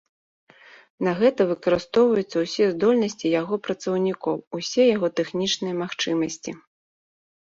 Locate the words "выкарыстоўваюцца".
1.51-2.37